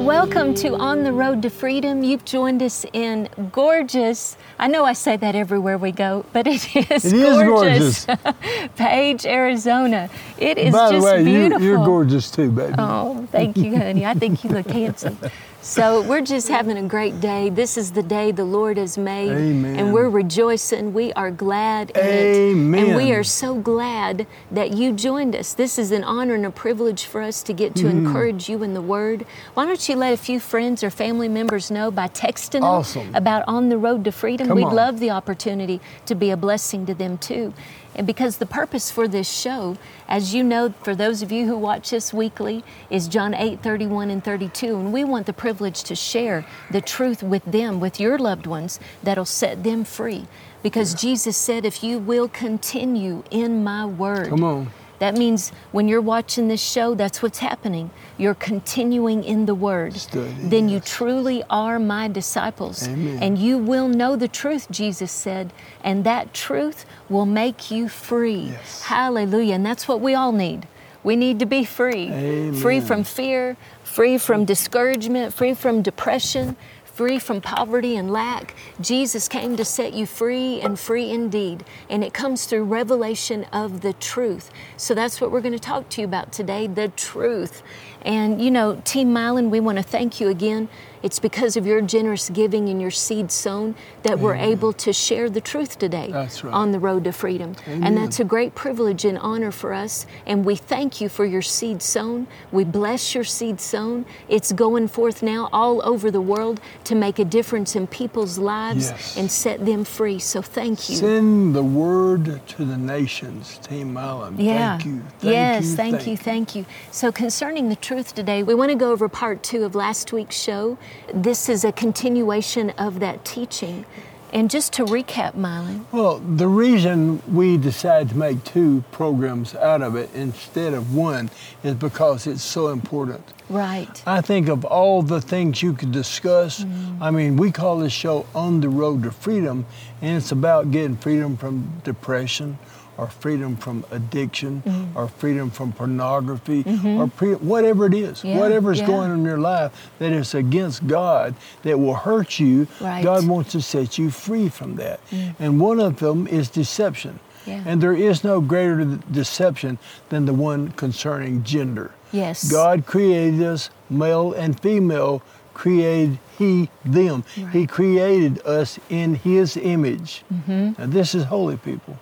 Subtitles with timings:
[0.00, 2.02] Well, welcome to On the Road to Freedom.
[2.02, 6.74] You've joined us in gorgeous, I know I say that everywhere we go, but it
[6.90, 8.06] is, It is gorgeous.
[8.76, 10.08] Page, Arizona.
[10.38, 11.66] It is By the just way, you, beautiful.
[11.66, 12.76] you're gorgeous too, baby.
[12.78, 14.06] Oh, thank you, honey.
[14.06, 15.18] I think you look handsome.
[15.62, 17.50] So we're just having a great day.
[17.50, 19.76] This is the day the Lord has made, Amen.
[19.76, 20.94] and we're rejoicing.
[20.94, 25.52] We are glad in it, and we are so glad that you joined us.
[25.52, 28.06] This is an honor and a privilege for us to get to Mm-hmm.
[28.06, 29.26] encourage you in the Word.
[29.54, 32.62] Why don't you let a few friends or family members know by texting
[32.94, 34.46] them about On the Road to Freedom?
[34.48, 34.74] Come We'd on.
[34.74, 37.52] love the opportunity to be a blessing to them too.
[38.00, 39.76] And because the purpose for this show,
[40.08, 44.08] as you know, for those of you who watch us weekly, is John 8, 31
[44.08, 44.74] and 32.
[44.74, 48.80] And we want the privilege to share the truth with them, with your loved ones,
[49.02, 50.26] that'll set them free.
[50.62, 54.70] Because Jesus said, if you will continue in my word, Come on.
[55.00, 57.90] That means when you're watching this show, that's what's happening.
[58.18, 59.96] You're continuing in the Word.
[59.96, 62.86] Study, then you truly are my disciples.
[62.86, 63.18] Amen.
[63.22, 68.52] And you will know the truth, Jesus said, and that truth will make you free.
[68.52, 68.82] Yes.
[68.82, 69.54] Hallelujah.
[69.54, 70.68] And that's what we all need.
[71.02, 72.52] We need to be free.
[72.60, 76.56] Free from fear, free from discouragement, free from depression,
[77.00, 78.54] free from poverty and lack.
[78.78, 81.64] Jesus came to set you free and free indeed.
[81.88, 84.50] And it comes through revelation of the truth.
[84.76, 87.62] So that's what we're going to talk to you about today the truth.
[88.02, 90.68] And you know, Team Mylon, we want to thank you again.
[91.02, 95.30] It's because of your generous giving and your seed sown that we're able to share
[95.30, 96.44] the truth today right.
[96.44, 97.56] on the road to freedom.
[97.66, 100.06] And that's a great privilege and honor for us.
[100.26, 102.26] And we thank you for your seed sown.
[102.52, 104.04] We bless your seed sown.
[104.28, 108.90] It's going forth now all over the world to make a difference in people's lives
[108.90, 109.16] Yes.
[109.16, 110.18] and set them free.
[110.18, 110.96] So thank you.
[110.96, 114.34] Send the word to the nations, Team Mylon.
[114.38, 114.76] Yeah.
[114.76, 115.02] Thank you.
[115.18, 116.66] Thank yes, you, thank, you, thank you.
[116.90, 120.36] So, concerning the truth today, we want to go over part two of last week's
[120.36, 120.78] show.
[121.12, 123.84] This is a continuation of that teaching.
[124.32, 129.82] And just to recap, Mylon, Well, the reason we decided to make two programs out
[129.82, 131.30] of it instead of one
[131.64, 133.24] is because it's so important.
[133.48, 134.00] right?
[134.06, 136.60] I think of all the things you could discuss.
[136.60, 137.02] Mm-hmm.
[137.02, 139.66] I mean, we call this show On the Road to Freedom,
[140.00, 142.56] and it's about getting freedom from depression,
[143.00, 144.96] or freedom from addiction, Mm-hmm.
[144.98, 148.86] or freedom from pornography, or pre- whatever it is, Yeah, is yeah.
[148.86, 152.66] going on in your life that is against God, that will hurt you.
[152.80, 153.02] Right.
[153.02, 155.00] God wants to set you free from that.
[155.38, 157.18] And one of them is deception.
[157.46, 157.62] Yeah.
[157.66, 159.78] And there is no greater de- deception
[160.10, 161.92] than the one concerning gender.
[162.12, 162.50] Yes.
[162.52, 165.22] God created us male and female,
[165.54, 167.24] created He them.
[167.52, 170.22] He created us in His image.
[170.32, 170.80] Mm-hmm.
[170.82, 171.96] And this is holy people.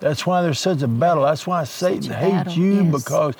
[0.00, 1.24] That's why there's such a battle.
[1.24, 3.02] That's why Satan hates battle, you yes.
[3.02, 3.34] because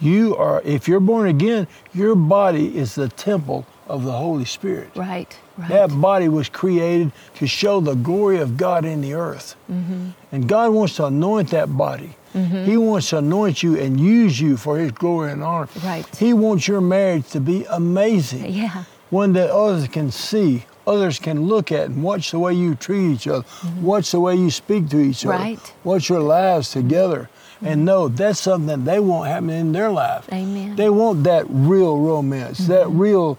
[0.00, 4.90] you are, if you're born again, your body is the temple of the Holy Spirit.
[4.94, 5.68] Right, right.
[5.68, 9.56] That body was created to show the glory of God in the earth.
[9.70, 10.10] Mm-hmm.
[10.32, 12.16] And God wants to anoint that body.
[12.32, 15.68] He wants to anoint you and use you for His glory and honor.
[15.84, 16.06] Right.
[16.16, 18.50] He wants your marriage to be amazing.
[18.50, 18.84] Yeah.
[19.10, 23.12] One that others can see, others can look at and watch the way you treat
[23.14, 23.44] each other,
[23.80, 25.42] watch the way you speak to each other, Mm-hmm.
[25.44, 25.58] Right.
[25.58, 25.88] Mm-hmm.
[25.88, 27.28] watch your lives together,
[27.62, 30.28] and know that's something that they want happen in their life.
[30.32, 30.66] Amen.
[30.68, 30.76] Mm-hmm.
[30.76, 33.38] They want that real romance, that real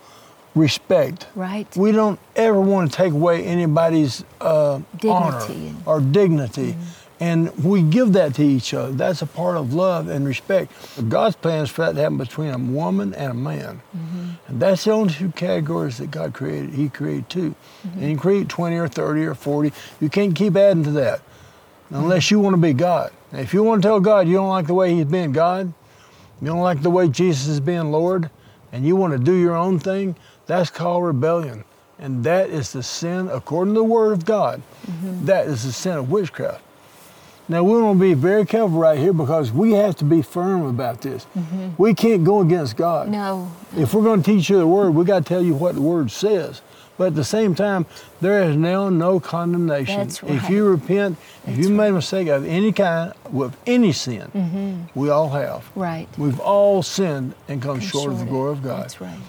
[0.56, 1.28] respect.
[1.36, 1.68] Right.
[1.76, 6.76] We don't ever want to take away anybody's uh, Dignity and- or dignity.
[7.24, 8.92] And we give that to each other.
[8.92, 10.74] That's a part of love and respect.
[11.08, 13.82] God's plan is for that to happen between a woman and a man.
[13.96, 14.30] Mm-hmm.
[14.48, 16.72] And that's the only two categories that God created.
[16.72, 17.56] He created 2
[17.94, 19.72] And He created 20 or 30 or 40.
[20.02, 21.22] You can't keep adding to that
[21.92, 23.14] unless you want to be God.
[23.32, 25.74] Now, if you want to tell God you don't like the way He's being God,
[26.42, 28.30] you don't like the way Jesus is being Lord,
[28.74, 31.64] and you want to do your own thing, that's called rebellion.
[32.00, 35.26] And that is the sin, according to the Word of God, mm-hmm.
[35.26, 36.62] that is the sin of witchcraft.
[37.54, 40.64] Now, we want to be very careful right here because we have to be firm
[40.66, 41.28] about this.
[41.78, 43.10] We can't go against God.
[43.10, 43.52] No.
[43.78, 45.82] If we're going to teach you the Word, we got to tell you what the
[45.82, 46.64] Word says.
[46.98, 47.86] But at the same time,
[48.22, 50.00] there is now no condemnation.
[50.00, 50.32] That's right.
[50.32, 54.32] If you repent, if That's you made a mistake of any kind, with any sin,
[54.34, 55.00] Mm-hmm.
[55.00, 55.70] we all have.
[55.76, 56.08] Right.
[56.18, 58.82] We've all sinned and come Come short of the glory of God.
[58.82, 59.20] That's right.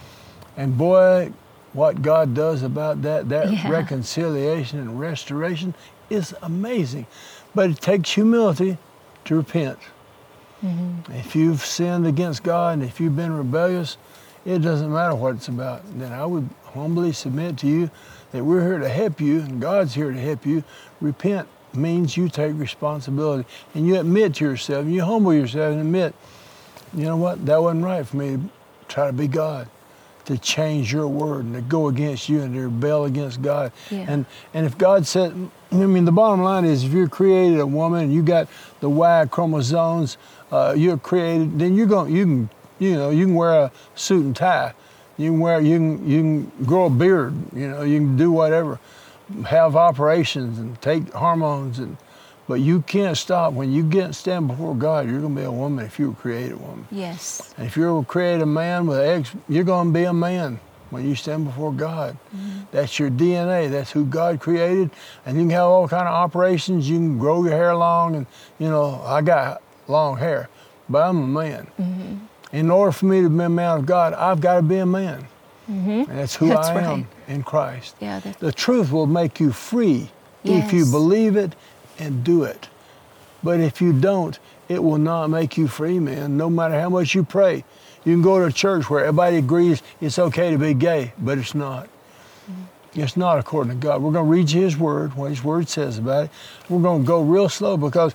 [0.57, 1.31] And boy,
[1.75, 3.69] what God does about that, that Yeah.
[3.69, 5.75] reconciliation and restoration
[6.09, 7.07] is amazing.
[7.55, 8.79] But it takes humility
[9.27, 9.79] to repent.
[10.65, 11.13] Mm-hmm.
[11.13, 13.97] If you've sinned against God and if you've been rebellious,
[14.45, 15.83] it doesn't matter what it's about.
[15.99, 17.91] Then I would humbly submit to you
[18.33, 20.65] that we're here to help you and God's here to help you.
[21.01, 25.81] Repent means you take responsibility and you admit to yourself and you humble yourself and
[25.81, 26.15] admit,
[26.95, 28.51] you know what, that wasn't right for me to
[28.89, 29.69] try to be God,
[30.27, 33.73] to change your word and to go against you and to rebel against God.
[33.91, 34.07] Yeah.
[34.09, 35.33] And and if God said,
[35.71, 38.49] I mean, the bottom line is if you're created a woman and you got
[38.81, 40.17] the Y chromosomes,
[40.51, 44.25] uh, you're created, then you're going, you can, you know, you can wear a suit
[44.25, 44.75] and tie.
[45.17, 48.33] You can wear, you can, you can grow a beard, you know, you can do
[48.33, 48.81] whatever,
[49.47, 51.97] have operations and take hormones and,
[52.47, 53.53] but you can't stop.
[53.53, 56.15] When you get stand before God, you're going to be a woman if you're a
[56.15, 56.87] created woman.
[56.91, 57.55] Yes.
[57.57, 60.61] And if you're a created man with eggs, you're going to be a man
[60.91, 62.17] when you stand before God.
[62.35, 62.61] Mm-hmm.
[62.71, 63.71] That's your DNA.
[63.71, 64.91] That's who God created.
[65.27, 66.89] And you can have all kind of operations.
[66.89, 68.27] You can grow your hair long, and
[68.59, 70.49] you know I got long hair,
[70.89, 71.67] but I'm a man.
[71.81, 72.17] Mm-hmm.
[72.57, 74.87] In order for me to be a man of God, I've got to be a
[74.87, 75.27] man.
[75.69, 76.11] Mm-hmm.
[76.11, 77.97] And that's who That's I am in Christ.
[78.01, 78.21] Yeah.
[78.21, 80.11] The truth will make you free
[80.45, 81.55] if you believe it
[81.99, 82.69] and do it.
[83.43, 84.39] But if you don't,
[84.69, 87.65] it will not make you free, man, no matter how much you pray.
[88.05, 91.39] You can go to a church where everybody agrees it's okay to be gay, but
[91.39, 91.89] it's not.
[92.95, 94.03] It's not according to God.
[94.03, 96.31] We're going to read you His Word, what His Word says about it.
[96.69, 98.15] We're going to go real slow because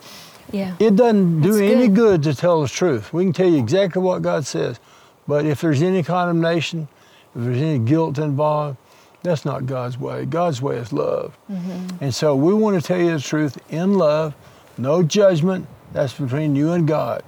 [0.51, 0.75] yeah.
[0.79, 2.21] it doesn't do That's any good.
[2.21, 3.11] good to tell the truth.
[3.11, 4.79] We can tell you exactly what God says,
[5.27, 6.87] but if there's any condemnation,
[7.35, 8.77] if there's any guilt involved,
[9.21, 10.25] that's not God's way.
[10.25, 11.37] God's way is love.
[11.51, 12.03] Mm-hmm.
[12.03, 14.33] And so we want to tell you the truth in love,
[14.77, 15.67] no judgment.
[15.91, 17.23] That's between you and God.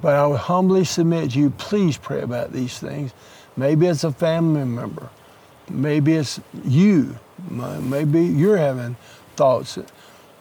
[0.00, 3.12] But I would humbly submit to you, please pray about these things.
[3.56, 5.10] Maybe it's a family member.
[5.68, 7.18] Maybe it's you.
[7.50, 8.96] Maybe you're having
[9.36, 9.78] thoughts.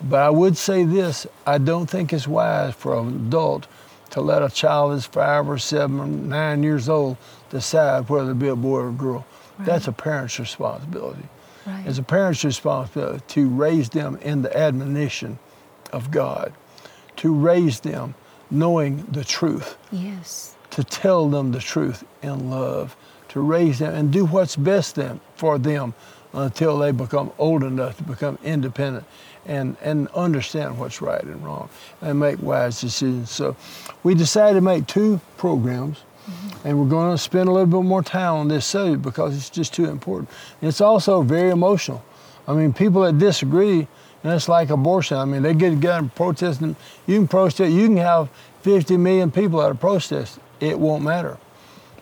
[0.02, 3.68] But I would say this I don't think it's wise for an adult
[4.12, 7.18] to let a child that's five or seven or nine years old
[7.50, 9.26] decide whether to be a boy or a girl.
[9.66, 11.28] That's a parent's responsibility.
[11.66, 11.86] Right.
[11.86, 15.40] It's a parent's responsibility to raise them in the admonition
[15.92, 16.54] of God,
[17.18, 18.16] to raise them
[18.50, 20.56] knowing the truth yes.
[20.72, 22.96] to tell them the truth in love,
[23.30, 25.94] to raise them and do what's best them for them
[26.34, 29.06] until they become old enough to become independent
[29.46, 31.70] and, and understand what's right and wrong
[32.02, 33.32] and make wise decisions.
[33.32, 33.56] So
[34.04, 36.04] we decided to make two programs
[36.64, 39.50] and we're going to spend a little bit more time on this subject because it's
[39.50, 40.30] just too important.
[40.62, 42.04] And it's also very emotional.
[42.48, 43.88] I mean, people that disagree,
[44.24, 45.18] and it's like abortion.
[45.18, 46.76] I mean, they get together and protest, and
[47.06, 47.72] you can protest.
[47.72, 48.30] You can have
[48.62, 50.40] 50 million people at a protest.
[50.60, 51.38] It won't matter.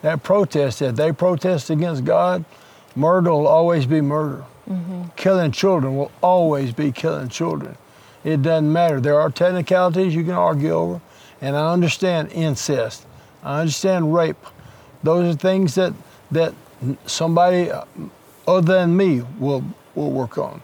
[0.01, 2.45] That protest, if they protest against God,
[2.95, 4.45] murder will always be murder.
[4.69, 5.09] Mm-hmm.
[5.15, 7.77] Killing children will always be killing children.
[8.23, 8.99] It doesn't matter.
[8.99, 11.01] There are technicalities you can argue over,
[11.41, 13.05] and I understand incest.
[13.45, 14.43] I understand rape.
[15.03, 15.93] Those are things that
[16.31, 16.53] that
[17.05, 17.71] somebody
[18.47, 19.63] other than me will
[19.93, 20.61] will work on.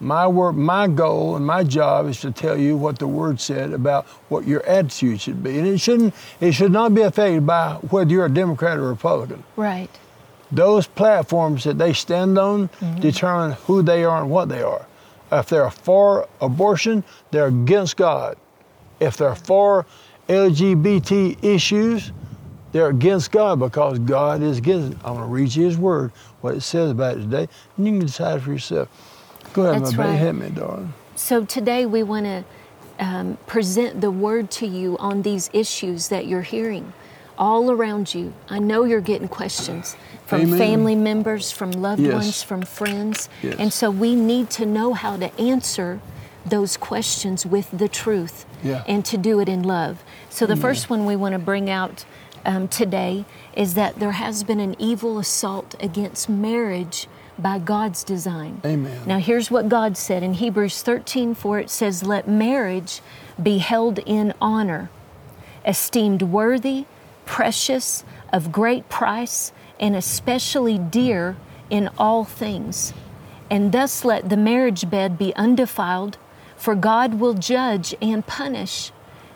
[0.00, 3.72] My work, my goal, and my job is to tell you what the Word said
[3.72, 6.14] about what your attitude should be, and it shouldn't.
[6.40, 9.42] It should not be affected by whether you're a Democrat or Republican.
[9.56, 9.90] Right.
[10.52, 13.00] Those platforms that they stand on mm-hmm.
[13.00, 14.86] determine who they are and what they are.
[15.32, 18.38] If they're for abortion, they're against God.
[19.00, 19.84] If they're for
[20.28, 22.12] LGBT issues,
[22.72, 24.98] they're against God because God is against it.
[25.04, 27.92] I'm going to read you His Word, what it says about it today, and you
[27.92, 28.88] can decide for yourself.
[29.54, 30.18] Go ahead, That's my baby, right.
[30.20, 30.92] hit me, darling.
[31.16, 32.44] So today we want to
[32.98, 36.92] um, present the word to you on these issues that you're hearing
[37.38, 38.34] all around you.
[38.48, 40.58] I know you're getting questions from Amen.
[40.58, 42.12] family members, from loved Yes.
[42.12, 43.28] ones, from friends.
[43.42, 43.54] Yes.
[43.58, 46.00] And so we need to know how to answer
[46.44, 48.82] those questions with the truth Yeah.
[48.88, 50.02] and to do it in love.
[50.30, 52.04] So the first one we want to bring out
[52.44, 57.08] um, today is that there has been an evil assault against marriage
[57.38, 58.60] by God's design.
[58.64, 59.06] Amen.
[59.06, 63.00] Now, here's what God said in Hebrews 13 4 it says, Let marriage
[63.40, 64.90] be held in honor,
[65.64, 66.86] esteemed worthy,
[67.24, 71.36] precious, of great price, and especially dear
[71.70, 72.92] in all things.
[73.50, 76.18] And thus let the marriage bed be undefiled,
[76.56, 78.90] for God will judge and punish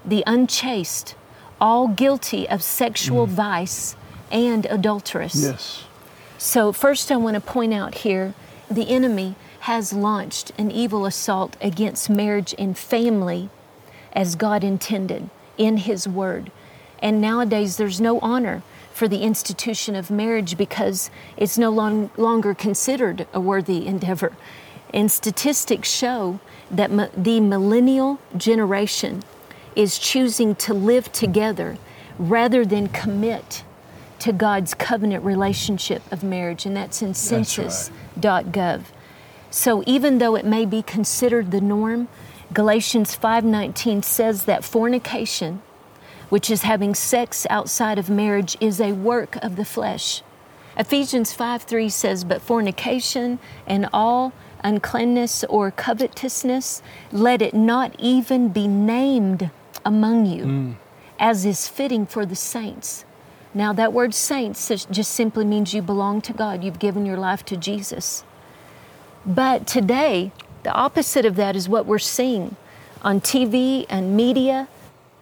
[0.05, 1.15] the unchaste,
[1.61, 3.31] all guilty of sexual mm.
[3.31, 3.97] vice
[4.31, 5.35] and adulterous.
[5.35, 5.85] Yes.
[6.39, 8.35] So, first, I want to point out here
[8.71, 13.49] the enemy has launched an evil assault against marriage and family
[14.13, 16.51] as God intended in His Word.
[17.01, 22.55] And nowadays, there's no honor for the institution of marriage because it's no long, longer
[22.55, 24.33] considered a worthy endeavor.
[24.93, 26.41] And statistics show
[26.71, 29.23] that m- the millennial generation
[29.77, 31.79] is choosing to live together
[32.19, 33.65] rather than commit
[34.19, 37.17] to God's covenant relationship of marriage, and that's in right.
[37.17, 38.83] census.gov.
[39.51, 42.09] So even though it may be considered the norm,
[42.55, 45.61] Galatians 5:19 says that fornication,
[46.29, 50.23] which is having sex outside of marriage, is a work of the flesh.
[50.77, 58.69] Ephesians 5:3 says, "But fornication and all uncleanness or covetousness, let it not even be
[58.69, 59.51] named
[59.85, 60.75] among you, mm.
[61.19, 63.05] as is fitting for the saints."
[63.55, 66.65] Now, that word saints just simply means you belong to God.
[66.65, 68.25] You've given your life to Jesus.
[69.27, 72.57] But today, the opposite of that is what we're seeing
[73.03, 74.69] on TV and media,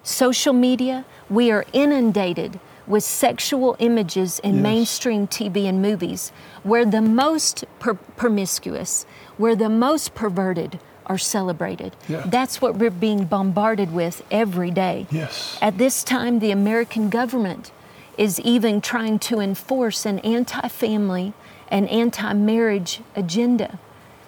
[0.02, 1.04] social media.
[1.28, 4.62] We are inundated with sexual images in Yes.
[4.62, 9.06] mainstream TV and movies where the most per- promiscuous,
[9.38, 10.78] where the most perverted
[11.10, 11.96] are celebrated.
[12.08, 12.22] Yeah.
[12.24, 15.08] That's what we're being bombarded with every day.
[15.10, 15.58] Yes.
[15.60, 17.72] At this time, the American government
[18.16, 21.32] is even trying to enforce an anti family
[21.68, 23.80] and anti marriage agenda.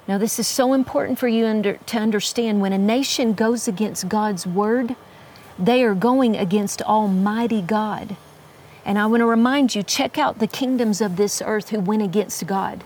[0.09, 2.61] Now, this is so important for you under, to understand.
[2.61, 4.97] When a nation goes against God's word,
[5.57, 8.17] they are going against Almighty God.
[8.85, 12.03] And I want to remind you check out the kingdoms of this earth who went
[12.03, 12.83] against God.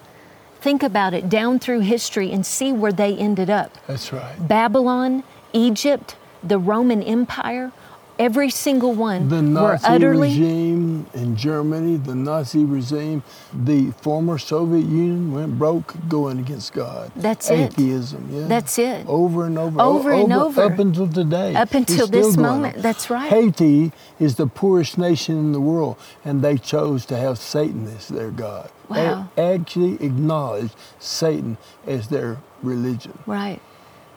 [0.66, 3.78] Think about it down through history and see where they ended up.
[3.86, 4.34] That's right.
[4.48, 7.70] Babylon, Egypt, the Roman Empire,
[8.18, 14.38] every single one The were Nazi utterly regime in Germany, the Nazi regime, the former
[14.38, 17.10] Soviet Union went broke going against God.
[17.16, 17.72] That's it.
[17.72, 18.46] Atheism, yeah.
[18.46, 19.06] That's it.
[19.06, 19.80] Over and over.
[19.80, 20.62] Over and over.
[20.62, 20.72] over.
[20.74, 21.54] Up until today.
[21.54, 22.76] Up until this moment.
[22.76, 22.82] on.
[22.82, 23.28] That's right.
[23.28, 28.08] Haiti is the poorest nation in the world, and they chose to have Satan as
[28.08, 28.70] their God.
[28.88, 29.28] Wow.
[29.34, 33.18] They actually acknowledged Satan as their religion.
[33.26, 33.60] Right.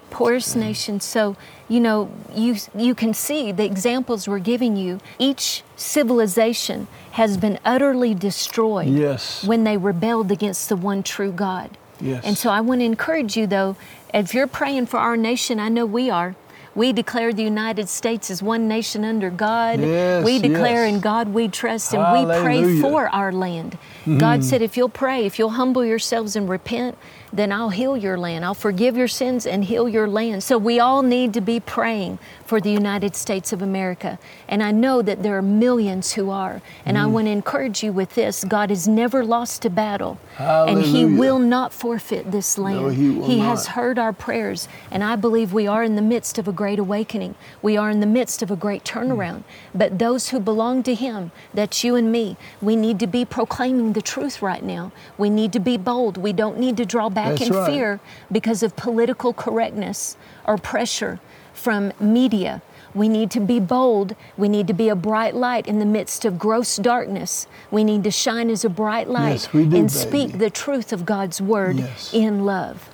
[0.10, 1.00] Poorest nation.
[1.00, 1.36] So,
[1.68, 5.00] you know, you, you can see the examples we're giving you.
[5.18, 9.44] Each civilization has been utterly destroyed Yes.
[9.44, 11.78] when they rebelled against the one true God.
[12.02, 12.24] Yes.
[12.24, 13.76] And so I want to encourage you, though,
[14.14, 16.36] if you're praying for our nation, I know we are.
[16.76, 19.82] We declare the United States as one nation under God.
[19.82, 20.94] Yes, we declare yes.
[20.94, 23.78] in God we trust and we pray for our land.
[24.18, 24.44] God mm.
[24.44, 26.98] said, if you'll pray, if you'll humble yourselves and repent,
[27.32, 28.44] then I'll heal your land.
[28.44, 30.44] I'll forgive your sins and heal your land.
[30.44, 34.18] So we all need to be praying for the United States of America.
[34.48, 36.62] And I know that there are millions who are.
[36.86, 37.12] And I mm.
[37.12, 41.40] want to encourage you with this God has never lost a battle, and He will
[41.40, 42.96] not forfeit this land.
[42.96, 46.48] He will has heard our prayers, and I believe we are in the midst of
[46.48, 47.36] a great awakening.
[47.62, 49.40] We are in the midst of a great turnaround.
[49.40, 49.44] Mm.
[49.76, 53.94] But those who belong to Him, that's you and me, we need to be proclaiming
[53.94, 54.92] the truth right now.
[55.18, 56.18] We need to be bold.
[56.18, 57.70] We don't need to draw back That's in right.
[57.70, 58.00] fear
[58.32, 61.20] because of political correctness or pressure
[61.54, 62.62] from media.
[62.96, 64.16] We need to be bold.
[64.38, 67.46] We need to be a bright light in the midst of gross darkness.
[67.70, 69.88] We need to shine as a bright light Yes, do, and baby.
[69.90, 72.12] speak the truth of God's word Yes.
[72.14, 72.90] in love.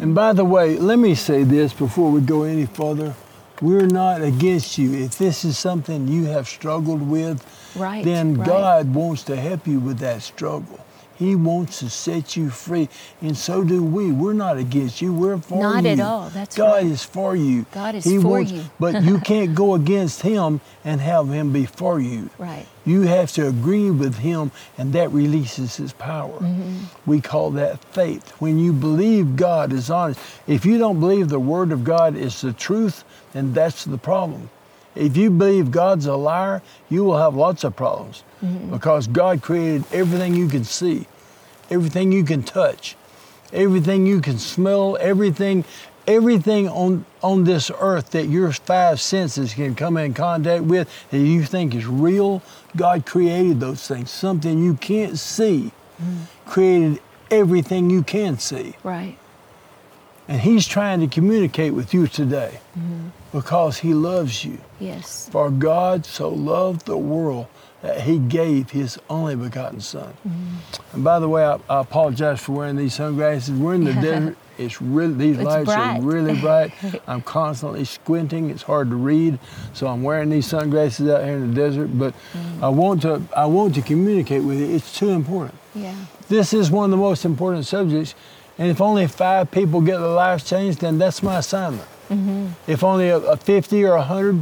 [0.00, 3.14] And by the way, let me say this before we go any further.
[3.60, 4.94] We're not against you.
[4.94, 8.46] If this is something you have struggled with, Right, then right.
[8.46, 10.78] God wants to help you with that struggle.
[11.22, 12.88] He wants to set you free,
[13.20, 14.10] and so do we.
[14.10, 15.14] We're not against you.
[15.14, 15.62] We're for you.
[15.62, 16.30] Not at all.
[16.30, 16.86] That's God right.
[16.86, 17.64] is for you.
[17.70, 18.64] God is he for wants, you.
[18.80, 22.28] but you can't go against Him and have Him be for you.
[22.38, 22.66] Right.
[22.84, 26.40] You have to agree with Him, and that releases His power.
[26.40, 26.86] Mm-hmm.
[27.08, 28.28] We call that faith.
[28.40, 32.40] When you believe God is honest, if you don't believe the Word of God is
[32.40, 34.50] the truth, then that's the problem.
[34.94, 38.72] If you believe God's a liar, you will have lots of problems Mm-hmm.
[38.72, 41.06] because God created everything you can see,
[41.70, 42.96] everything you can touch,
[43.52, 45.64] everything you can smell, everything.
[46.04, 51.18] Everything on, on this earth that your five senses can come in contact with that
[51.20, 52.42] you think is real,
[52.74, 54.10] God created those things.
[54.10, 55.70] Something you can't see
[56.44, 58.74] created everything you can see.
[58.82, 59.16] Right.
[60.28, 63.08] And He's trying to communicate with you today mm-hmm.
[63.32, 64.58] because He loves you.
[64.80, 65.28] Yes.
[65.30, 67.46] For God so loved the world
[67.82, 70.14] that He gave His only begotten Son.
[70.26, 70.94] Mm-hmm.
[70.94, 73.50] And by the way, I, I apologize for wearing these sunglasses.
[73.50, 74.36] We're in the desert.
[74.58, 75.98] It's really these It's lights bright.
[75.98, 76.72] are really bright.
[77.06, 78.50] I'm constantly squinting.
[78.50, 79.38] It's hard to read,
[79.72, 81.98] so I'm wearing these sunglasses out here in the desert.
[81.98, 82.62] But mm.
[82.62, 84.66] I want to I want to communicate with you.
[84.66, 85.58] It's too important.
[85.74, 85.94] Yeah.
[86.28, 88.14] This is one of the most important subjects,
[88.58, 91.88] and if only five people get their lives changed, then that's my assignment.
[92.08, 92.48] Mm-hmm.
[92.66, 94.40] If only a, a 50 or 100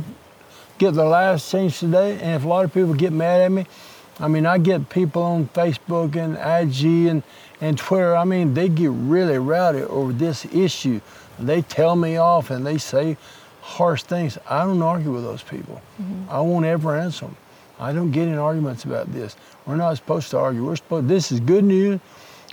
[0.78, 3.66] get their lives changed today, and if a lot of people get mad at me,
[4.18, 7.22] I mean, I get people on Facebook and IG and,
[7.60, 8.14] and Twitter.
[8.14, 11.00] I mean, they get really rowdy over this issue.
[11.38, 13.16] They tell me off and they say
[13.62, 14.36] harsh things.
[14.48, 15.80] I don't argue with those people.
[16.00, 16.30] Mm-hmm.
[16.30, 17.36] I won't ever answer them.
[17.78, 19.36] I don't get in arguments about this.
[19.64, 20.66] We're not supposed to argue.
[20.66, 21.08] We're supposed.
[21.08, 21.98] This is good news.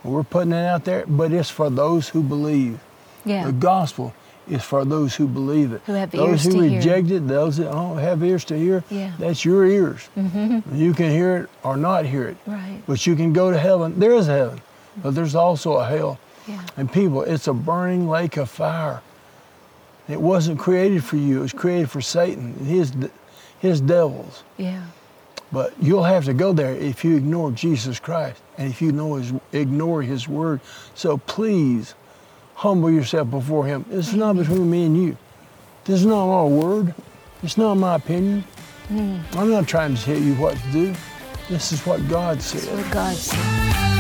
[0.07, 2.79] We're putting it out there, but it's for those who believe.
[3.25, 3.45] Yeah.
[3.45, 4.13] The gospel
[4.49, 5.81] is for those who believe it.
[5.85, 6.77] Who have those ears who to hear.
[6.77, 9.11] reject it, those that don't have ears to hear, Yeah.
[9.19, 10.07] that's your ears.
[10.17, 10.75] Mm-hmm.
[10.75, 12.37] You can hear it or not hear it.
[12.45, 12.81] Right.
[12.87, 13.99] But you can go to heaven.
[13.99, 14.61] There is a heaven,
[15.03, 16.17] but there's also a hell.
[16.47, 16.61] Yeah.
[16.77, 19.01] And people, it's a burning lake of fire.
[20.07, 21.39] It wasn't created for you.
[21.39, 22.93] It was created for Satan and his
[23.59, 24.43] his devils.
[24.57, 24.83] Yeah.
[25.51, 29.15] But you'll have to go there if you ignore Jesus Christ and if you know
[29.15, 30.59] his, ignore His word.
[30.93, 31.95] So please,
[32.55, 33.85] humble yourself before Him.
[33.87, 35.17] This is not between me and you.
[35.85, 36.93] This is not my word.
[37.43, 38.43] It's not my opinion.
[38.89, 39.19] Hmm.
[39.33, 40.95] I'm not trying to tell you what to do.
[41.49, 42.75] This is what God said.
[42.75, 43.96] what God said.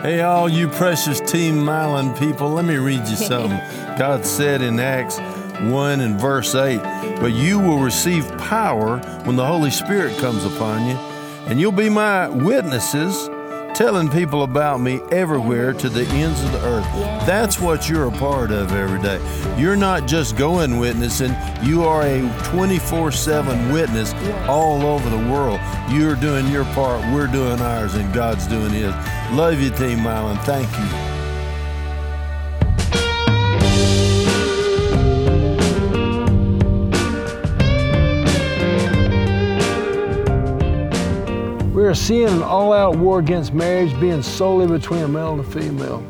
[0.00, 3.58] Hey, all you precious Team Mylon people, let me read you something.
[3.98, 6.78] God said in Acts 1 and verse 8,
[7.18, 10.94] But you will receive power when the Holy Spirit comes upon you,
[11.48, 13.28] and you'll be my witnesses,
[13.74, 16.86] telling people about me everywhere to the ends of the earth.
[17.26, 19.20] That's what you're a part of every day.
[19.58, 24.12] You're not just going witnessing, you are a 24 7 witness
[24.46, 25.58] all over the world.
[25.90, 28.94] You're doing your part, we're doing ours, and God's doing His.
[29.32, 30.38] Love you, Team Mylon.
[30.44, 31.08] Thank you.
[41.74, 45.40] We are seeing an all out war against marriage being solely between a male and
[45.40, 46.02] a female.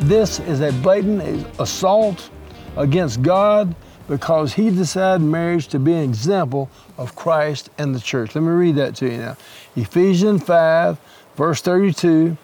[0.00, 2.30] This is a blatant assault
[2.76, 3.74] against God
[4.08, 8.34] because He decided marriage to be an example of Christ and the church.
[8.34, 9.36] Let me read that to you now.
[9.74, 10.98] Ephesians 5,
[11.36, 12.36] verse 32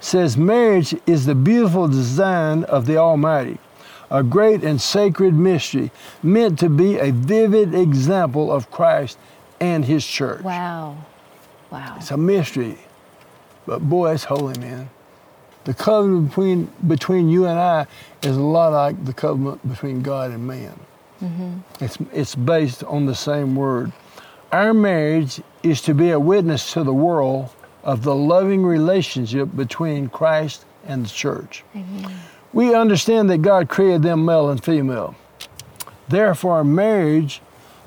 [0.00, 3.58] says, Marriage is the beautiful design of the Almighty,
[4.10, 5.90] a great and sacred mystery
[6.22, 9.16] meant to be a vivid example of Christ
[9.60, 10.42] and His church.
[10.42, 10.96] Wow.
[11.70, 11.94] Wow.
[11.96, 12.78] It's a mystery.
[13.64, 14.90] But boy, it's holy, man.
[15.64, 17.86] The covenant between between you and I
[18.22, 20.78] is a lot like the covenant between God and man.
[21.22, 21.84] Mm-hmm.
[21.84, 23.92] It's it's based on the same word.
[24.50, 27.50] Our marriage is to be a witness to the world
[27.82, 31.64] of the loving relationship between Christ and the church.
[32.52, 35.14] We understand that God created them male and female.
[36.08, 37.40] Therefore, marriage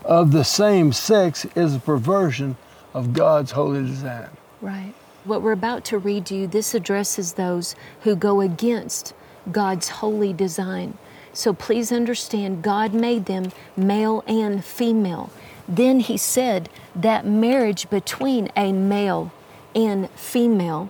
[0.03, 2.57] of the same sex is a perversion
[2.93, 4.29] of God's holy design.
[4.61, 4.93] Right.
[5.23, 9.13] What we're about to read to you, this addresses those who go against
[9.51, 10.97] God's holy design.
[11.33, 15.29] So please understand, God made them male and female.
[15.67, 19.31] Then He said that marriage between a male
[19.75, 20.89] and female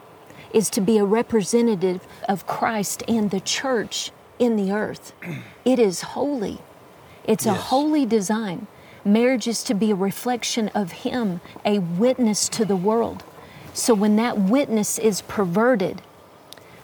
[0.54, 5.14] is to be a representative of Christ and the church in the earth.
[5.66, 6.60] It is holy.
[7.24, 8.68] It's a holy design.
[9.04, 13.24] Marriage is to be a reflection of Him, a witness to the world.
[13.74, 16.04] So when that witness is perverted,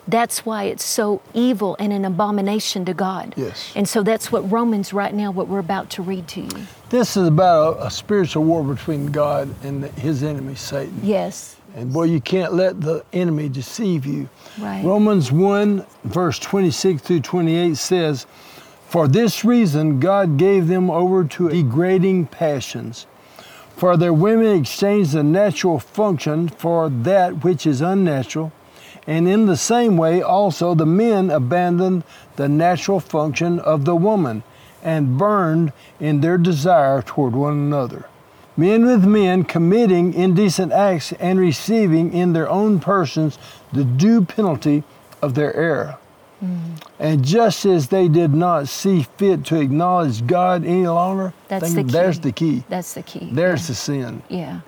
[0.08, 3.34] that's why it's so evil and an abomination to God.
[3.38, 3.72] Yes.
[3.76, 6.68] And so that's what Romans right now, what we're about to read to you.
[6.90, 11.00] This is about a, a spiritual war between God and his enemy, Satan.
[11.04, 11.56] Yes.
[11.76, 14.30] And boy, you can't let the enemy deceive you.
[14.60, 14.84] Right.
[14.84, 18.26] Romans 1, verse 26 through 28 says,
[18.88, 23.08] For this reason God gave them over to degrading passions.
[23.78, 28.52] For their women exchanged the natural function for that which is unnatural.
[29.08, 32.04] And in the same way, also the men abandoned
[32.36, 34.44] the natural function of the woman
[34.84, 38.06] and burned in their desire toward one another.
[38.62, 43.40] Men with men committing indecent acts and receiving in their own persons
[43.74, 44.84] the due penalty
[45.20, 45.98] of their error.
[46.44, 46.80] Mm.
[47.00, 51.84] And just as they did not see fit to acknowledge God any longer, That's the
[51.84, 51.92] key.
[51.92, 52.64] there's the key.
[52.70, 53.30] That's the key.
[53.32, 54.22] There's the sin.
[54.30, 54.62] yeah.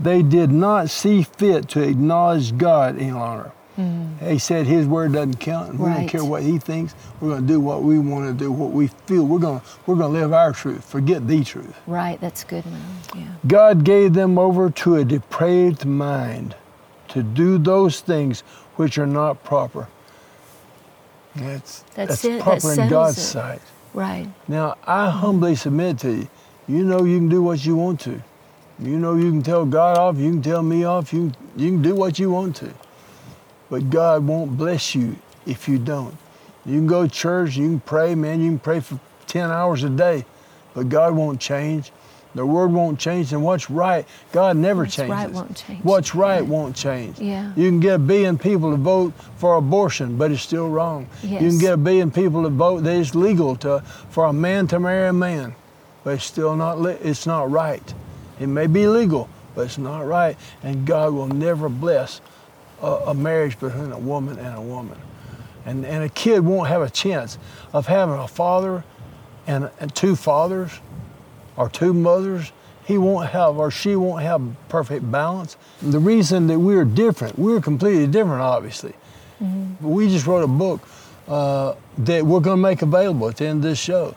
[0.00, 3.52] They did not see fit to acknowledge God any longer.
[3.80, 4.30] Mm.
[4.30, 6.94] He said his word doesn't count, and we don't care what he thinks.
[7.20, 9.24] We're going to do what we want to do, what we feel.
[9.24, 10.84] We're going to we're going to live our truth.
[10.84, 11.74] Forget the truth.
[11.86, 12.20] Right.
[12.20, 12.82] That's good, man.
[13.16, 13.28] Yeah.
[13.46, 16.54] God gave them over to a depraved mind
[17.08, 18.42] to do those things
[18.76, 19.88] which are not proper.
[21.36, 22.38] That's, That's it.
[22.38, 23.22] That proper in God's it.
[23.22, 23.62] sight.
[23.94, 24.28] Right.
[24.48, 26.28] Now, I humbly submit to you.
[26.68, 28.22] You know you can do what you want to.
[28.78, 30.16] You know you can tell God off.
[30.16, 31.12] You can tell me off.
[31.12, 32.72] You, you can do what you want to.
[33.70, 36.14] But God won't bless you if you don't.
[36.66, 39.82] You can go to church, you can pray, man, you can pray for 10 hours
[39.84, 40.26] a day,
[40.74, 41.92] but God won't change.
[42.32, 45.10] The word won't change, and what's right, God never What's changes.
[45.10, 45.82] right won't change.
[45.84, 46.46] What's right Right.
[46.46, 47.18] won't change.
[47.18, 47.50] Yeah.
[47.56, 51.08] You can get a billion people to vote for abortion, but it's still wrong.
[51.24, 51.42] Yes.
[51.42, 53.80] You can get a billion people to vote that it's legal to
[54.10, 55.56] for a man to marry a man,
[56.04, 57.94] but it's still not it's not right.
[58.38, 62.20] It may be legal, but it's not right, and God will never bless
[62.82, 64.98] a, a marriage between a woman and a woman.
[65.66, 67.38] And, and a kid won't have a chance
[67.72, 68.84] of having a father
[69.46, 70.80] and, and two fathers
[71.56, 72.52] or two mothers.
[72.84, 75.56] He won't have, or she won't have perfect balance.
[75.82, 78.94] The reason that we're different, we're completely different, obviously.
[79.80, 80.80] But we just wrote a book
[81.28, 84.14] uh, that we're going to make available at the end of this show.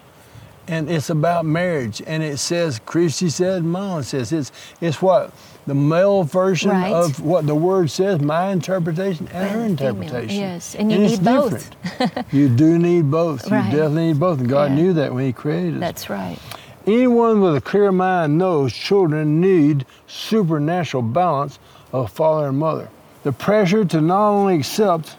[0.67, 2.01] And it's about marriage.
[2.07, 5.33] And it says, Christi said, Mom says, it's, it's what?
[5.67, 6.91] The male version Right.
[6.93, 10.35] of what the word says, my interpretation and her And female, interpretation.
[10.39, 10.75] yes.
[10.75, 11.69] And you it's need both.
[12.33, 13.49] you do need both.
[13.49, 13.71] Right.
[13.71, 14.39] You definitely need both.
[14.39, 14.75] And God Yeah.
[14.75, 15.79] knew that when He created us.
[15.79, 16.37] That's right.
[16.85, 21.59] Anyone with a clear mind knows children need supernatural balance
[21.93, 22.89] of father and mother.
[23.23, 25.15] The pressure to not only accept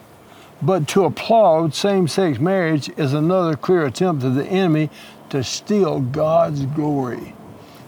[0.63, 4.89] but to applaud same sex marriage is another clear attempt of the enemy
[5.35, 7.35] to steal God's glory.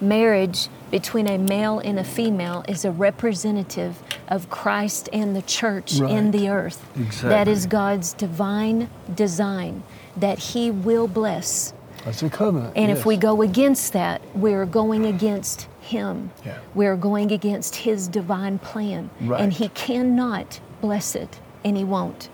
[0.00, 6.00] Marriage between a male and a female is a representative of Christ and the church
[6.00, 6.84] in the earth.
[6.94, 7.52] That Exactly.
[7.52, 9.84] is God's divine design
[10.16, 11.72] that He will bless.
[12.04, 12.72] That's a covenant.
[12.74, 12.98] And yes.
[12.98, 16.32] if we go against that, we're going against Him.
[16.44, 16.58] Yeah.
[16.74, 19.08] We're going against His divine plan.
[19.20, 19.40] Right.
[19.40, 22.28] And He cannot bless it, and He won't.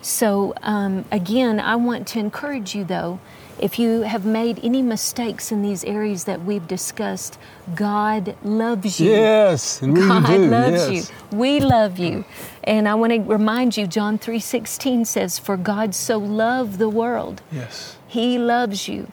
[0.00, 3.20] So, um, again, I want to encourage you though,
[3.58, 7.38] if you have made any mistakes in these areas that we've discussed,
[7.74, 9.10] God loves you.
[9.10, 10.46] Yes, and we God do.
[10.46, 11.10] loves yes.
[11.10, 11.38] you.
[11.38, 12.24] We love you.
[12.64, 17.42] And I want to remind you John 3:16 says for God so loved the world
[17.52, 17.96] Yes.
[18.06, 19.06] he loves you,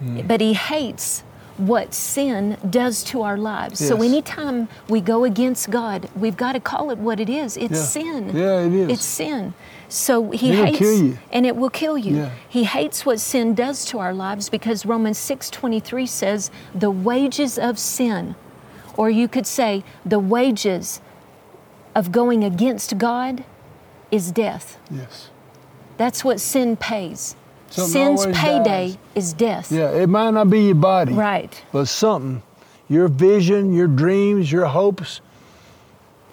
[0.00, 0.20] Hmm.
[0.26, 1.24] but He hates
[1.56, 3.80] what sin does to our lives.
[3.80, 4.04] So Yes.
[4.04, 7.56] anytime we go against God, we've got to call it what it is.
[7.56, 7.82] It's Yeah.
[7.96, 8.30] sin.
[8.32, 8.88] Yeah, it is.
[8.92, 9.54] It's sin.
[9.88, 12.16] So He It'll hates, and it will kill you.
[12.16, 12.30] Yeah.
[12.48, 17.78] He hates what sin does to our lives because Romans 6:23 says, "The wages of
[17.78, 18.34] sin,"
[18.96, 21.00] or you could say, "The wages
[21.94, 23.44] of going against God
[24.10, 25.30] is death." Yes.
[25.96, 27.34] That's what sin pays.
[27.70, 28.98] Something Sin's payday dies.
[29.14, 29.70] is death.
[29.72, 31.12] Yeah, it might not be your body.
[31.12, 31.62] Right.
[31.72, 32.42] But something,
[32.88, 35.20] your vision, your dreams, your hopes,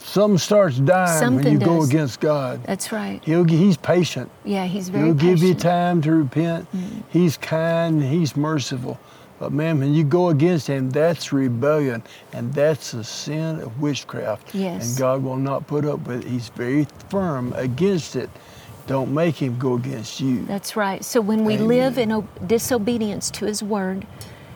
[0.05, 2.63] something starts dying when Something you go against God.
[2.63, 3.23] That's right.
[3.23, 4.29] He'll, he's patient.
[4.43, 6.71] Yeah, he's very He'll give you time to repent.
[6.71, 7.03] Mm.
[7.09, 8.03] He's kind.
[8.03, 8.99] He's merciful.
[9.39, 14.55] But man, when you go against him, that's rebellion, and that's a sin of witchcraft.
[14.55, 14.89] Yes.
[14.89, 16.27] And God will not put up with it.
[16.27, 18.29] He's very firm against it.
[18.87, 20.45] Don't make him go against you.
[20.45, 21.03] That's right.
[21.03, 21.67] So when we Amen.
[21.67, 24.07] live in disobedience to his word,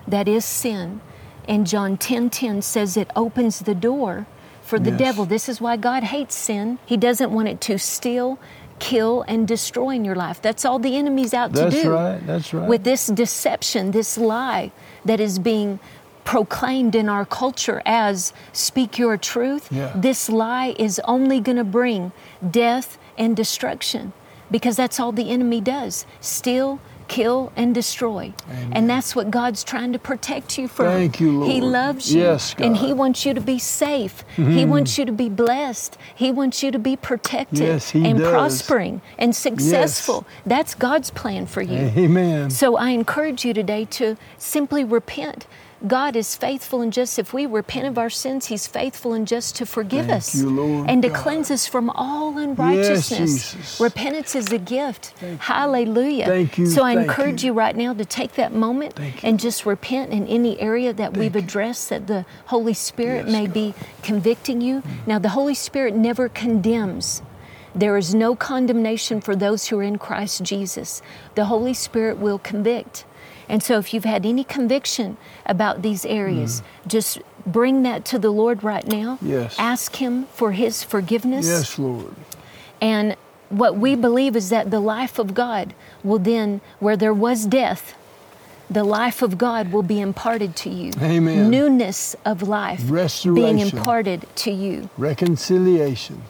[0.08, 1.02] that is sin.
[1.48, 4.28] And John 10:10 says it opens the door
[4.70, 5.00] for the Yes.
[5.00, 5.26] devil.
[5.26, 6.78] This is why God hates sin.
[6.86, 8.38] He doesn't want it to steal,
[8.78, 10.42] kill and destroy in your life.
[10.42, 11.90] That's all the enemy's out That's to do.
[11.90, 12.28] That's right.
[12.28, 12.68] That's right.
[12.70, 14.72] With this deception, this lie
[15.04, 15.80] that is being
[16.24, 19.92] proclaimed in our culture as speak your truth, Yeah.
[19.96, 22.12] this lie is only going to bring
[22.50, 24.14] death and destruction
[24.52, 26.80] because that's all the enemy does steal,
[27.10, 28.34] kill, and destroy.
[28.50, 28.72] Amen.
[28.74, 30.86] And that's what God's trying to protect you from.
[30.86, 32.22] Thank you, He loves you.
[32.22, 32.66] Yes, And God.
[32.76, 32.86] Mm-hmm.
[32.86, 34.24] He wants you to be safe.
[34.38, 35.98] He wants you to be blessed.
[36.16, 38.32] He wants you to be protected Yes, and does.
[38.32, 40.26] prospering and successful.
[40.46, 41.92] That's God's plan for you.
[41.98, 42.50] Amen.
[42.50, 45.48] So I encourage you today to simply repent.
[45.88, 47.18] God is faithful and just.
[47.18, 50.86] If we repent of our sins, He's faithful and just to forgive Thank us you,
[50.88, 51.18] and to God.
[51.18, 53.54] cleanse us from all unrighteousness.
[53.54, 53.80] Jesus.
[53.80, 55.14] Repentance is a gift.
[55.40, 56.26] Hallelujah.
[56.26, 57.54] Thank you, So I thank encourage you.
[57.54, 61.36] you right now to take that moment and just repent in any area that we've
[61.36, 63.54] addressed that the Holy Spirit Yes, may God.
[63.54, 64.84] be convicting you.
[65.06, 67.22] Now, the Holy Spirit never condemns.
[67.74, 71.02] There is no condemnation for those who are in Christ Jesus.
[71.36, 73.06] The Holy Spirit will convict.
[73.50, 78.30] And so, if you've had any conviction about these areas, just bring that to the
[78.30, 79.18] Lord right now.
[79.24, 79.30] Mm.
[79.30, 79.56] Yes.
[79.58, 81.48] Ask Him for His forgiveness.
[81.48, 82.16] Yes, Lord.
[82.80, 83.16] And
[83.50, 87.96] what we believe is that the life of God will then, where there was death,
[88.70, 90.92] the life of God will be imparted to you.
[91.02, 91.50] Amen.
[91.50, 92.84] Newness of life
[93.24, 94.90] being imparted to you.
[94.98, 96.22] reconciliation.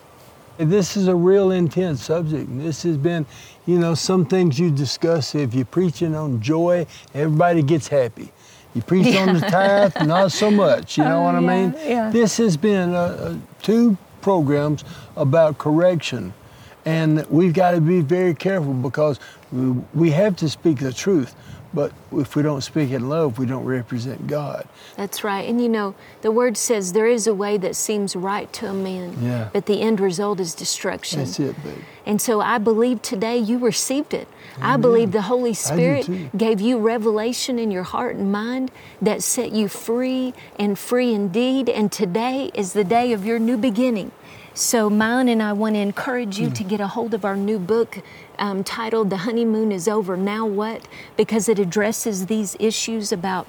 [0.60, 2.50] This is a real intense subject.
[2.50, 3.26] and This has been,
[3.65, 5.36] you know, some things you discuss.
[5.36, 8.32] If you're preaching on joy, everybody gets happy.
[8.76, 10.98] You preach on the tithe, not so much.
[10.98, 11.76] You know Oh, what I yeah, mean?
[11.86, 12.10] yeah.
[12.12, 14.84] This has been uh, uh, two programs
[15.15, 16.34] about correction
[16.86, 19.19] And we've got to be very careful because
[19.51, 21.35] we, we have to speak the truth.
[21.71, 24.67] But if we don't speak in love, we don't represent God.
[24.95, 25.47] That's right.
[25.47, 28.73] And you know, the word says there is a way that seems right to a
[28.73, 29.49] man, Yeah.
[29.53, 31.19] but the end result is destruction.
[31.19, 31.85] That's it, baby.
[32.07, 34.27] And so I believe today you received it.
[34.59, 39.51] I believe the Holy Spirit gave you revelation in your heart and mind that set
[39.51, 41.69] you free and free indeed.
[41.69, 44.12] And today is the day of your new beginning.
[44.60, 47.60] So, Mylon and I want to encourage you to get a hold of our new
[47.60, 48.00] book
[48.38, 50.86] um, titled The Honeymoon is Over, Now What?
[51.15, 53.48] Because it addresses these issues about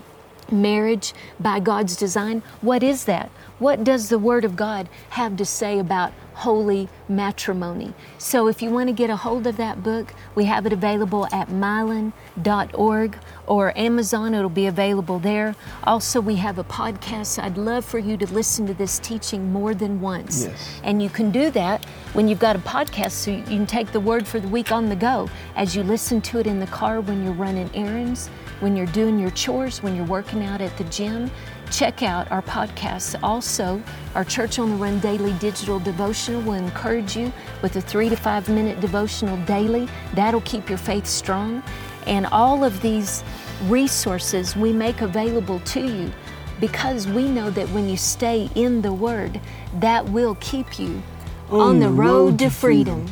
[0.52, 2.44] marriage by God's design.
[2.60, 3.28] What is that?
[3.58, 7.92] What does the Word of God have to say about holy matrimony?
[8.16, 11.26] So, if you want to get a hold of that book, we have it available
[11.32, 13.18] at mylon.org
[13.50, 14.32] or Amazon.
[14.32, 15.56] It'll be available there.
[15.82, 17.42] Also, we have a podcast.
[17.42, 20.44] I'd love for you to listen to this teaching more than once.
[20.44, 20.80] Yes.
[20.84, 23.98] And you can do that when you've got a podcast so you can take the
[23.98, 27.00] word for the week on the go as you listen to it in the car
[27.00, 28.28] when you're running errands,
[28.60, 31.28] when you're doing your chores, when you're working out at the gym.
[31.72, 33.18] Check out our podcasts.
[33.22, 33.82] Also,
[34.14, 37.32] our Church on the Run daily digital devotional will encourage you
[37.62, 39.88] with a three to five minute devotional daily.
[40.14, 41.62] That'll keep your faith strong.
[42.06, 43.22] And all of these
[43.64, 46.12] resources we make available to you
[46.60, 49.40] because we know that when you stay in the Word,
[49.74, 51.02] that will keep you
[51.50, 53.06] on the road to freedom.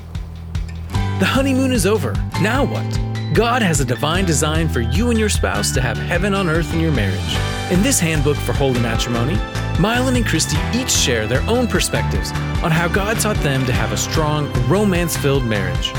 [1.19, 2.13] The honeymoon is over.
[2.41, 3.35] Now what?
[3.35, 6.73] God has a divine design for you and your spouse to have heaven on earth
[6.73, 7.37] in your marriage.
[7.71, 9.35] In this handbook for holy matrimony,
[9.79, 13.93] Mylon and Christi each share their own perspectives on how God taught them to have
[13.93, 15.93] a strong, romance filled marriage.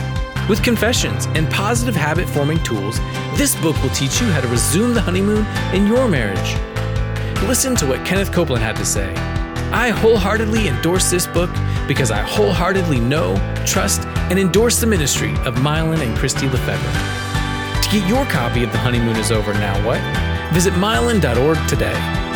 [0.50, 3.00] With confessions and positive habit forming tools,
[3.36, 6.56] this book will teach you how to resume the honeymoon in your marriage.
[7.48, 9.14] Listen to what Kenneth Copeland had to say.
[9.72, 11.52] I wholeheartedly endorse this book
[11.88, 17.84] because I wholeheartedly know, trust, and endorse the ministry of Mylon and Christi LeFevre.
[17.84, 20.02] To get your copy of The Honeymoon is Over Now What,
[20.52, 22.29] visit mylon.org today.